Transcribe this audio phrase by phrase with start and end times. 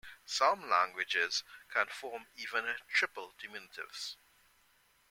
[0.25, 4.17] Some languages can form even triple diminutives.